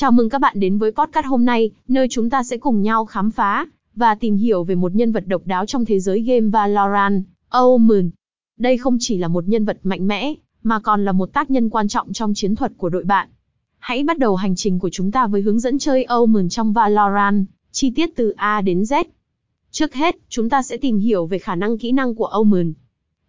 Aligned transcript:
Chào 0.00 0.12
mừng 0.12 0.28
các 0.28 0.40
bạn 0.40 0.60
đến 0.60 0.78
với 0.78 0.92
podcast 0.92 1.26
hôm 1.26 1.44
nay, 1.44 1.70
nơi 1.88 2.06
chúng 2.10 2.30
ta 2.30 2.42
sẽ 2.42 2.56
cùng 2.56 2.82
nhau 2.82 3.04
khám 3.04 3.30
phá 3.30 3.66
và 3.94 4.14
tìm 4.14 4.36
hiểu 4.36 4.64
về 4.64 4.74
một 4.74 4.94
nhân 4.94 5.12
vật 5.12 5.24
độc 5.26 5.42
đáo 5.44 5.66
trong 5.66 5.84
thế 5.84 6.00
giới 6.00 6.20
game 6.20 6.48
Valorant, 6.48 7.22
oh 7.22 7.26
Omen. 7.48 8.10
Đây 8.58 8.78
không 8.78 8.96
chỉ 9.00 9.18
là 9.18 9.28
một 9.28 9.48
nhân 9.48 9.64
vật 9.64 9.78
mạnh 9.82 10.06
mẽ, 10.06 10.34
mà 10.62 10.80
còn 10.80 11.04
là 11.04 11.12
một 11.12 11.32
tác 11.32 11.50
nhân 11.50 11.70
quan 11.70 11.88
trọng 11.88 12.12
trong 12.12 12.34
chiến 12.34 12.56
thuật 12.56 12.72
của 12.76 12.88
đội 12.88 13.04
bạn. 13.04 13.28
Hãy 13.78 14.04
bắt 14.04 14.18
đầu 14.18 14.36
hành 14.36 14.56
trình 14.56 14.78
của 14.78 14.90
chúng 14.92 15.10
ta 15.10 15.26
với 15.26 15.40
hướng 15.40 15.60
dẫn 15.60 15.78
chơi 15.78 16.02
oh 16.02 16.08
Omen 16.08 16.48
trong 16.48 16.72
Valorant, 16.72 17.46
chi 17.72 17.92
tiết 17.96 18.10
từ 18.16 18.30
A 18.30 18.60
đến 18.60 18.82
Z. 18.82 19.04
Trước 19.70 19.94
hết, 19.94 20.16
chúng 20.28 20.48
ta 20.48 20.62
sẽ 20.62 20.76
tìm 20.76 20.98
hiểu 20.98 21.26
về 21.26 21.38
khả 21.38 21.54
năng 21.54 21.78
kỹ 21.78 21.92
năng 21.92 22.14
của 22.14 22.26
oh 22.26 22.32
Omen. 22.32 22.72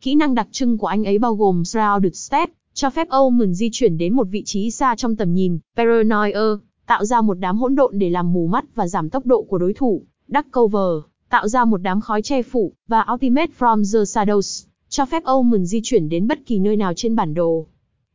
Kỹ 0.00 0.14
năng 0.14 0.34
đặc 0.34 0.48
trưng 0.50 0.78
của 0.78 0.86
anh 0.86 1.04
ấy 1.04 1.18
bao 1.18 1.34
gồm 1.34 1.64
Shrouded 1.64 2.14
Step, 2.14 2.50
cho 2.74 2.90
phép 2.90 3.08
Omen 3.08 3.54
di 3.54 3.68
chuyển 3.72 3.98
đến 3.98 4.14
một 4.14 4.24
vị 4.24 4.42
trí 4.44 4.70
xa 4.70 4.96
trong 4.96 5.16
tầm 5.16 5.34
nhìn, 5.34 5.58
Paranoia, 5.76 6.56
tạo 6.86 7.04
ra 7.04 7.20
một 7.20 7.34
đám 7.34 7.58
hỗn 7.58 7.74
độn 7.74 7.98
để 7.98 8.10
làm 8.10 8.32
mù 8.32 8.46
mắt 8.46 8.64
và 8.74 8.88
giảm 8.88 9.10
tốc 9.10 9.26
độ 9.26 9.42
của 9.42 9.58
đối 9.58 9.74
thủ, 9.74 10.02
Dark 10.28 10.46
Cover, 10.52 11.04
tạo 11.30 11.48
ra 11.48 11.64
một 11.64 11.76
đám 11.82 12.00
khói 12.00 12.22
che 12.22 12.42
phủ, 12.42 12.72
và 12.88 13.06
Ultimate 13.12 13.52
from 13.58 13.76
the 13.76 14.04
Shadows, 14.04 14.66
cho 14.88 15.06
phép 15.06 15.24
Omen 15.24 15.66
di 15.66 15.80
chuyển 15.84 16.08
đến 16.08 16.26
bất 16.26 16.46
kỳ 16.46 16.58
nơi 16.58 16.76
nào 16.76 16.92
trên 16.96 17.16
bản 17.16 17.34
đồ. 17.34 17.66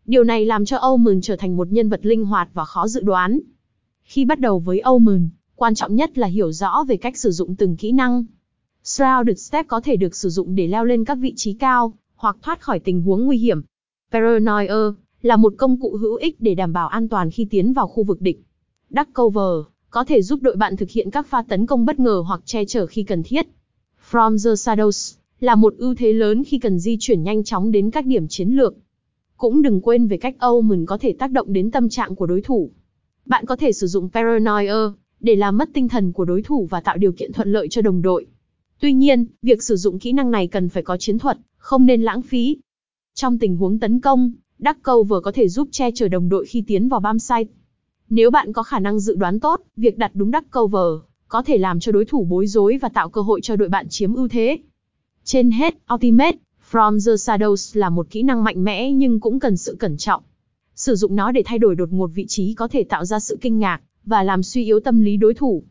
Điều 0.06 0.24
này 0.24 0.46
làm 0.46 0.66
cho 0.66 0.78
Omen 0.78 1.22
trở 1.22 1.36
thành 1.36 1.58
một 1.58 1.72
nhân 1.72 1.90
vật 1.90 2.06
linh 2.06 2.26
hoạt 2.26 2.50
và 2.54 2.66
khó 2.66 2.88
dự 2.88 3.02
đoán. 3.02 3.40
Khi 4.04 4.26
bắt 4.26 4.40
đầu 4.40 4.60
với 4.60 4.80
Omen, 4.80 5.30
quan 5.56 5.76
trọng 5.76 5.96
nhất 5.96 6.18
là 6.18 6.28
hiểu 6.28 6.52
rõ 6.52 6.84
về 6.88 6.98
cách 6.98 7.18
sử 7.18 7.32
dụng 7.32 7.56
từng 7.56 7.78
kỹ 7.78 7.92
năng. 7.92 8.26
Shrouded 8.84 9.40
Step 9.40 9.68
có 9.68 9.82
thể 9.82 9.96
được 9.96 10.16
sử 10.16 10.30
dụng 10.30 10.56
để 10.56 10.68
leo 10.68 10.86
lên 10.86 11.06
các 11.06 11.16
vị 11.16 11.34
trí 11.36 11.54
cao, 11.54 11.94
hoặc 12.16 12.38
thoát 12.42 12.62
khỏi 12.62 12.80
tình 12.80 13.02
huống 13.02 13.26
nguy 13.26 13.38
hiểm. 13.38 13.62
Paranoia 14.12 14.94
là 15.22 15.36
một 15.36 15.54
công 15.58 15.80
cụ 15.80 15.98
hữu 15.98 16.16
ích 16.16 16.36
để 16.40 16.56
đảm 16.56 16.74
bảo 16.74 16.88
an 16.88 17.10
toàn 17.10 17.32
khi 17.32 17.48
tiến 17.50 17.74
vào 17.74 17.88
khu 17.88 18.04
vực 18.04 18.22
địch. 18.22 18.42
Duck 18.90 19.14
Cover 19.14 19.66
có 19.90 20.04
thể 20.04 20.22
giúp 20.22 20.42
đội 20.42 20.56
bạn 20.56 20.76
thực 20.76 20.90
hiện 20.90 21.10
các 21.12 21.28
pha 21.28 21.44
tấn 21.48 21.66
công 21.66 21.86
bất 21.86 22.00
ngờ 22.00 22.24
hoặc 22.28 22.42
che 22.46 22.66
chở 22.66 22.86
khi 22.86 23.04
cần 23.04 23.24
thiết. 23.24 23.48
From 24.12 24.30
the 24.30 24.52
Shadows 24.52 25.16
là 25.40 25.56
một 25.56 25.74
ưu 25.78 25.96
thế 25.96 26.14
lớn 26.14 26.44
khi 26.44 26.60
cần 26.60 26.80
di 26.80 26.98
chuyển 27.00 27.24
nhanh 27.24 27.44
chóng 27.44 27.72
đến 27.72 27.92
các 27.92 28.06
điểm 28.06 28.28
chiến 28.28 28.50
lược. 28.50 28.76
Cũng 29.38 29.62
đừng 29.62 29.82
quên 29.82 30.08
về 30.08 30.18
cách 30.18 30.36
Omen 30.40 30.86
có 30.86 30.98
thể 30.98 31.14
tác 31.20 31.32
động 31.32 31.54
đến 31.54 31.72
tâm 31.72 31.90
trạng 31.90 32.16
của 32.16 32.26
đối 32.26 32.42
thủ. 32.42 32.72
Bạn 33.26 33.46
có 33.46 33.56
thể 33.56 33.72
sử 33.72 33.88
dụng 33.88 34.10
Paranoia 34.10 34.92
để 35.20 35.36
làm 35.36 35.58
mất 35.58 35.70
tinh 35.74 35.90
thần 35.90 36.12
của 36.12 36.26
đối 36.26 36.42
thủ 36.42 36.68
và 36.70 36.82
tạo 36.82 36.98
điều 36.98 37.12
kiện 37.12 37.34
thuận 37.34 37.52
lợi 37.52 37.68
cho 37.70 37.82
đồng 37.82 38.02
đội. 38.02 38.26
Tuy 38.80 38.94
nhiên, 38.94 39.26
việc 39.42 39.64
sử 39.64 39.76
dụng 39.76 40.00
kỹ 40.00 40.12
năng 40.12 40.32
này 40.32 40.48
cần 40.48 40.70
phải 40.70 40.84
có 40.84 40.98
chiến 40.98 41.20
thuật, 41.20 41.38
không 41.58 41.86
nên 41.86 42.02
lãng 42.02 42.22
phí. 42.22 42.58
Trong 43.18 43.38
tình 43.40 43.58
huống 43.58 43.80
tấn 43.80 44.00
công, 44.00 44.32
đắc 44.60 44.78
câu 44.82 45.04
vừa 45.04 45.20
có 45.20 45.32
thể 45.32 45.48
giúp 45.48 45.70
che 45.72 45.92
chở 45.92 46.08
đồng 46.08 46.30
đội 46.30 46.46
khi 46.46 46.64
tiến 46.68 46.90
vào 46.90 47.00
bam 47.00 47.20
site. 47.20 47.52
Nếu 48.10 48.32
bạn 48.32 48.54
có 48.54 48.64
khả 48.64 48.80
năng 48.80 49.00
dự 49.00 49.16
đoán 49.16 49.40
tốt, 49.40 49.62
việc 49.78 49.98
đặt 49.98 50.12
đúng 50.14 50.32
Dark 50.32 50.52
Cover 50.52 51.02
có 51.28 51.44
thể 51.44 51.58
làm 51.58 51.80
cho 51.80 51.92
đối 51.92 52.06
thủ 52.06 52.26
bối 52.26 52.48
rối 52.48 52.78
và 52.82 52.90
tạo 52.90 53.10
cơ 53.10 53.22
hội 53.22 53.42
cho 53.44 53.56
đội 53.56 53.70
bạn 53.70 53.90
chiếm 53.90 54.14
ưu 54.14 54.28
thế. 54.28 54.58
Trên 55.24 55.52
hết, 55.52 55.78
Ultimate 55.94 56.38
From 56.72 56.92
the 56.92 57.12
Shadows 57.12 57.80
là 57.80 57.90
một 57.90 58.08
kỹ 58.10 58.24
năng 58.24 58.44
mạnh 58.44 58.64
mẽ 58.64 58.92
nhưng 58.92 59.20
cũng 59.20 59.40
cần 59.40 59.58
sự 59.58 59.76
cẩn 59.80 59.98
trọng. 59.98 60.24
Sử 60.76 60.96
dụng 60.96 61.16
nó 61.16 61.32
để 61.32 61.42
thay 61.46 61.60
đổi 61.60 61.76
đột 61.76 61.92
ngột 61.92 62.08
vị 62.08 62.26
trí 62.28 62.54
có 62.54 62.68
thể 62.68 62.84
tạo 62.84 63.06
ra 63.06 63.20
sự 63.20 63.38
kinh 63.42 63.60
ngạc 63.60 63.82
và 64.06 64.24
làm 64.24 64.44
suy 64.44 64.64
yếu 64.64 64.80
tâm 64.80 65.02
lý 65.02 65.18
đối 65.18 65.34
thủ. 65.34 65.64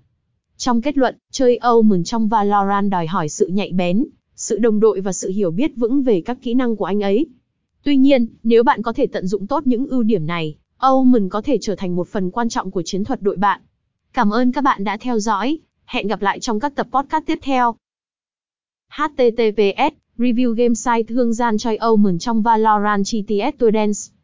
Trong 0.56 0.83
kết 0.83 0.98
luận, 0.98 1.17
chơi 1.31 1.56
Omen 1.56 2.05
trong 2.05 2.29
Valorant 2.29 2.91
đòi 2.91 3.06
hỏi 3.06 3.29
sự 3.29 3.47
nhạy 3.47 3.73
bén, 3.73 4.05
sự 4.37 4.59
đồng 4.59 4.81
đội 4.81 5.01
và 5.01 5.13
sự 5.13 5.31
hiểu 5.31 5.51
biết 5.51 5.77
vững 5.77 6.03
về 6.03 6.21
các 6.21 6.39
kỹ 6.43 6.55
năng 6.55 6.77
của 6.77 6.85
anh 6.85 7.01
ấy. 7.01 7.27
Tuy 7.83 7.97
nhiên, 7.97 8.27
nếu 8.43 8.63
bạn 8.63 8.83
có 8.83 8.93
thể 8.93 9.07
tận 9.07 9.27
dụng 9.27 9.47
tốt 9.47 9.67
những 9.67 9.87
ưu 9.87 10.03
điểm 10.03 10.27
này, 10.27 10.57
Omen 10.77 11.29
có 11.29 11.43
thể 11.43 11.59
trở 11.61 11.75
thành 11.75 11.97
một 11.97 12.09
phần 12.09 12.31
quan 12.31 12.49
trọng 12.49 12.71
của 12.71 12.83
chiến 12.83 13.05
thuật 13.05 13.23
đội 13.23 13.37
bạn. 13.37 13.61
Cảm 14.13 14.31
ơn 14.31 14.53
các 14.53 14.65
bạn 14.65 14.85
đã 14.85 14.97
theo 14.97 15.19
dõi. 15.19 15.59
Hẹn 15.85 16.09
gặp 16.09 16.23
lại 16.23 16.41
trong 16.41 16.61
các 16.61 16.75
tập 16.75 16.87
podcast 16.93 17.27
tiếp 17.27 17.39
theo. 17.43 17.77
HTTPS 18.89 19.95
Review 20.19 20.53
Game 20.53 20.75
Site 20.75 21.14
Hương 21.14 21.33
gian 21.33 21.58
choi 21.58 21.77
Omen 21.77 22.19
trong 22.19 22.42
Valorant 22.42 23.05
GTS 23.05 23.58
Tour 23.58 23.75
Dance 23.75 24.14